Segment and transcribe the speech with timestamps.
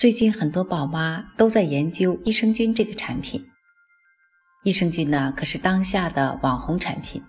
[0.00, 3.46] 最近很多宝妈都在研究益生菌这个产品。
[4.64, 7.22] 益生菌呢，可是当下的网红产品，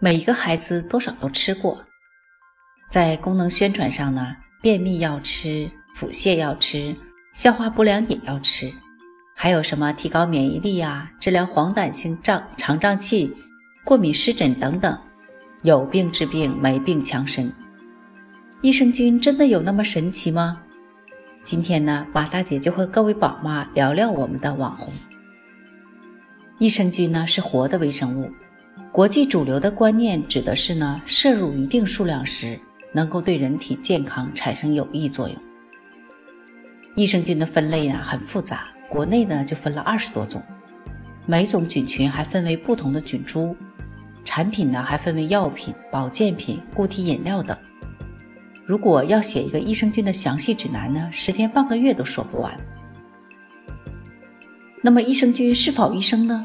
[0.00, 1.84] 每一个孩子多少都吃过。
[2.88, 6.94] 在功能宣传上呢，便秘要吃，腹泻要吃，
[7.32, 8.72] 消化不良也要吃，
[9.34, 13.36] 还有什么提高免疫力啊，治疗黄疸性胀肠胀气、
[13.82, 14.96] 过敏湿疹等等，
[15.64, 17.52] 有病治病，没病强身。
[18.60, 20.60] 益生菌真的有那么神奇吗？
[21.44, 24.90] 今天呢，马大姐就和各位宝妈聊聊我们的网红。
[26.58, 28.30] 益生菌呢是活的微生物，
[28.90, 32.58] 国际主流的观念指的是呢，摄入一定数量时
[32.94, 35.36] 能够对人体健康产生有益作用。
[36.96, 40.42] 益生菌的分类呢很复杂，国内呢就分了二十多种，
[41.26, 43.54] 每种菌群还分为不同的菌株，
[44.24, 47.54] 产品呢还分为药品、保健品、固体饮料等。
[48.66, 52.58] 如果要写一个益生菌的详细指南呢，十天半个月都说不完。
[54.80, 56.44] 那么益生菌是否益生呢？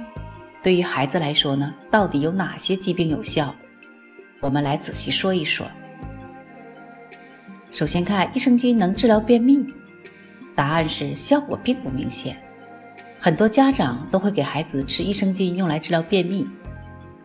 [0.62, 3.56] 对于孩子来说呢，到底有哪些疾病有效？
[4.42, 5.66] 我们来仔细说一说。
[7.72, 9.66] 首先看益生菌能治疗便秘，
[10.56, 12.36] 答案是效果并不明显。
[13.17, 16.45] 很多家长都会给孩子吃益生菌用来治疗便秘，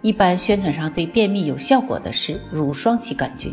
[0.03, 3.53] 一般宣传上对便秘有效果的是乳双歧杆菌。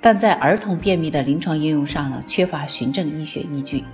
[0.00, 3.84] 但在儿童便秘的临床应用上呢，缺乏循证医学依据，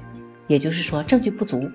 [0.46, 1.70] 也就是说证据不足。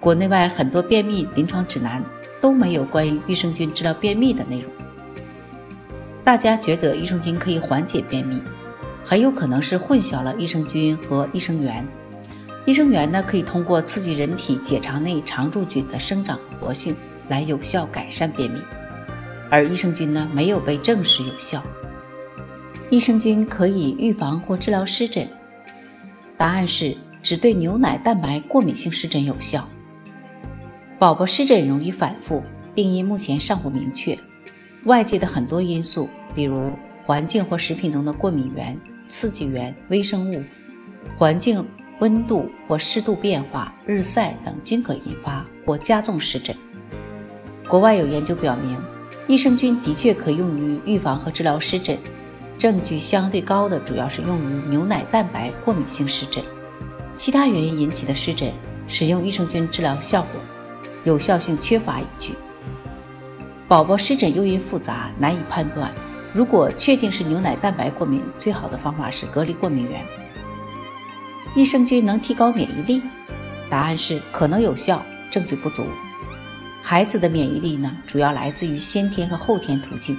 [0.00, 2.02] 国内外很多便秘临床指南
[2.40, 4.70] 都没有关于益生菌治疗便秘的内容。
[6.24, 8.40] 大家觉得益生菌可以缓解便秘，
[9.04, 11.86] 很有可能是混淆了益生菌和益生元。
[12.64, 16.96] 益生元呢，可以通过刺激人体结肠内常驻菌的生长活性
[17.28, 18.58] 来有效改善便秘，
[19.48, 21.62] 而益生菌呢，没有被证实有效。
[22.88, 25.28] 益生菌可以预防或治疗湿疹，
[26.36, 29.68] 答案是只对牛奶蛋白过敏性湿疹有效。
[30.96, 32.44] 宝宝湿疹容易反复，
[32.76, 34.16] 病因目前尚不明确。
[34.84, 36.70] 外界的很多因素，比如
[37.04, 40.40] 环境或食品中的过敏源、刺激源、微生物、
[41.18, 41.66] 环境
[41.98, 46.54] 温度或湿度变化、日晒等，均可引发或加重湿疹。
[47.68, 48.80] 国外有研究表明，
[49.26, 51.98] 益生菌的确可用于预防和治疗湿疹。
[52.58, 56.42] 证据相对高的主要是用于牛奶蛋白过敏性湿疹，
[57.14, 58.52] 其他原因引起的湿疹，
[58.88, 60.40] 使用益生菌治疗效果
[61.04, 62.34] 有效性缺乏依据。
[63.68, 65.92] 宝宝湿疹诱因复杂，难以判断。
[66.32, 70.04] 如果确定是牛奶蛋白过敏，最好的方法是隔离过敏源。
[71.54, 73.02] 益生菌能提高免疫力？
[73.68, 75.84] 答案是可能有效，证据不足。
[76.82, 80.16] 孩子的免疫力呢，主要来自于先天和后天途径。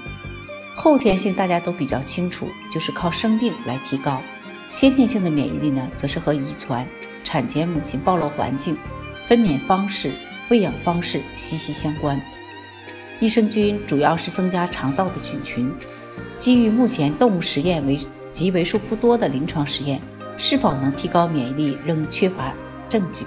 [0.80, 4.22] 后天性大家都比较清楚，就是靠生病来提高；
[4.70, 6.88] 先天性的免疫力呢，则是和遗传、
[7.24, 8.78] 产前母亲暴露环境、
[9.26, 10.12] 分娩方式、
[10.50, 12.22] 喂养方式息息相关。
[13.20, 15.74] 益生菌主要是增加肠道的菌群，
[16.38, 18.00] 基于目前动物实验为
[18.32, 20.00] 及为数不多的临床实验，
[20.38, 22.54] 是否能提高免疫力仍缺乏
[22.88, 23.26] 证据。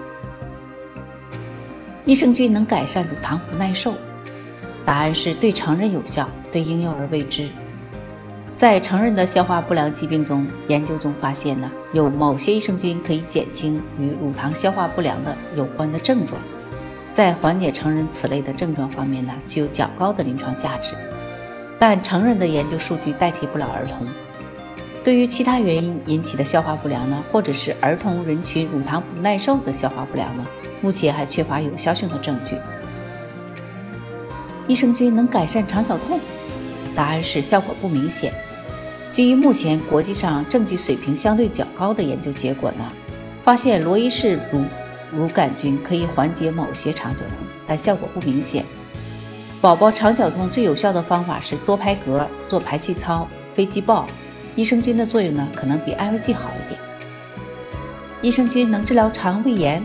[2.05, 3.93] 益生菌能改善乳糖不耐受。
[4.85, 7.49] 答案是对成人有效，对婴幼儿未知。
[8.57, 16.39] 在成人的消化不良疾病中，研究中发现呢，有某些益生菌可以减轻与乳糖消化不良的有关的症状，
[17.11, 20.95] 在缓解成人此类的症状方面呢，具有较高的临床价值。
[21.79, 24.07] 但成人的研究数据代替不了儿童。
[25.03, 30.45] 对于其他原因引起的消化不良呢，或者是儿童人群乳糖不耐受的消化不良呢，
[30.83, 32.57] 目前还缺乏有效性的证据。
[34.71, 36.21] 益生菌能改善肠绞痛？
[36.95, 38.33] 答案是效果不明显。
[39.11, 42.85] 基于目前国际上证据水平相对较高的研究结果呢，
[43.43, 44.63] 发现罗伊氏乳
[45.11, 47.31] 乳杆菌可以缓解某些肠绞痛，
[47.67, 48.65] 但效果不明显。
[49.61, 53.27] 宝宝肠绞痛最有效的方法是多拍嗝、做排气操、
[53.57, 54.07] 飞机抱。
[54.55, 56.81] 益生菌的作用呢，可能比安慰剂好一点。
[58.23, 59.83] 益生菌能治疗肠胃炎？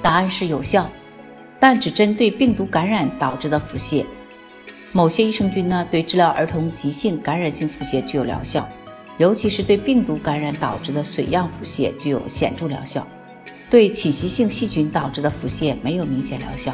[0.00, 0.88] 答案是有效。
[1.60, 4.04] 但只针对病毒感染导致的腹泻，
[4.92, 8.68] 某些益生菌呢对治疗儿童急性感染性腹泻具有疗效，
[9.16, 13.06] 尤其是对病毒感染导致的水样腹泻具有显著疗效。
[13.70, 16.72] 对侵袭性细菌导致的腹泻没有明显疗效。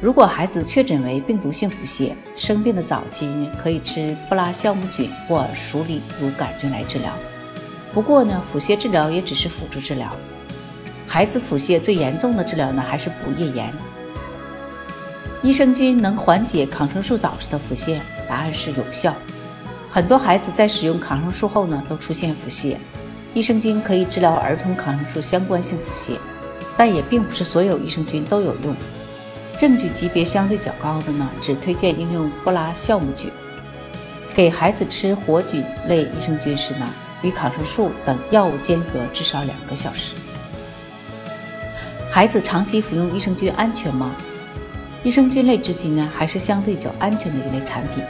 [0.00, 7.12] 如果孩子确诊为病毒性腹泻，生病的早期可以吃布拉酵母菌或鼠李乳杆菌来治疗。
[7.94, 10.14] 不过呢，腹泻治疗也只是辅助治疗。
[11.08, 13.72] 孩子腹泻最严重的治疗呢，还是补液盐。
[15.42, 17.98] 益生菌能缓解抗生素导致的腹泻？
[18.28, 19.14] 答案是有效。
[19.90, 22.76] 很多孩子在使用抗生素后呢，都出现腹泻。
[23.32, 26.16] 益生菌可以治疗儿童抗生素相关性腹泻，
[26.76, 28.74] 但也并不是所有益生菌都有用。
[29.58, 33.30] 证据级别相对较高的呢，只推荐应用布拉酵母菌。
[34.34, 36.86] 给孩子吃活菌类益生菌时呢，
[37.22, 40.14] 与抗生素等药物间隔至少两个小时。
[42.10, 44.14] 孩子长期服用益生菌安全吗？
[45.06, 48.02] 益生菌类至今呢，还是相对较安全的一类产品。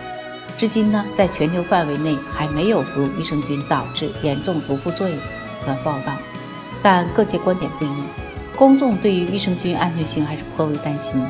[0.56, 5.18] 至今呢，在全球范围内还没有服用益生菌导致严重毒副作用
[5.66, 6.16] 的报道，
[6.82, 7.90] 但各界观点不一。
[8.56, 11.28] 公众对于益生菌安全性还是颇为担心的。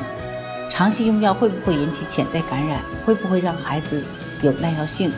[0.69, 2.79] 长期用药会不会引起潜在感染？
[3.05, 4.01] 会不会让孩子
[4.41, 5.11] 有耐药性？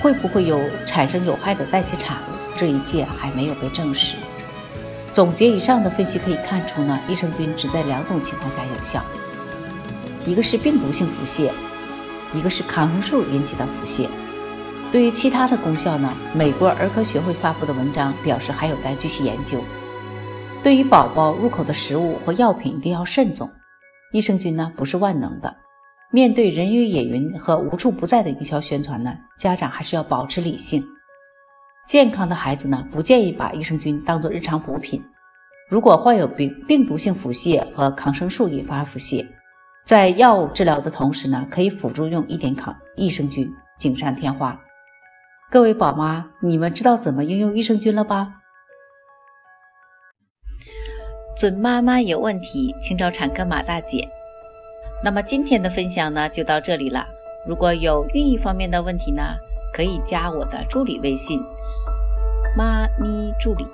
[0.00, 2.56] 会不会有产生有害的代谢产物？
[2.56, 4.14] 这一切还没有被证实。
[5.12, 9.02] 总结以上的分析可以看出呢，益生菌只在两种情况下有效：
[10.28, 11.50] 一个是病毒性腹泻，
[12.34, 14.06] 一个是抗生素引起的腹泻。
[14.92, 19.58] 对于其他的功效呢，美国儿科学会发布的文章表示还有待继续研究。
[20.62, 23.48] 对于宝宝入口的食物或药品一定要慎重。
[24.12, 25.56] 益生菌呢不是万能的，
[26.12, 30.84] 面对人云也云和无处不在的营销宣传呢，家长还是要保持理性。
[31.86, 35.02] 健康的孩子呢不建议把益生菌当做日常补品。
[35.70, 39.26] 如果患有病病毒性腹泻和抗生素引发腹泻，
[39.88, 44.60] 在药物治疗的同时呢，可以辅助用一点抗益生菌，锦上添花。
[45.50, 48.34] 各位宝妈，你们知道怎么应用益生菌了吧？
[51.38, 54.06] 准妈妈有问题，请找产科马大姐。
[55.02, 57.06] 那么今天的分享呢，就到这里了。
[57.48, 59.22] 如果有孕育方面的问题呢，
[59.72, 61.40] 可以加我的助理微信
[62.54, 63.66] “妈咪助理”，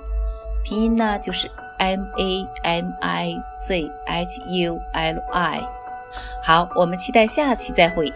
[0.63, 3.35] 拼音呢就是 M A M I
[3.67, 5.74] Z H U L I。
[6.45, 8.13] 好，我们期待下期再会。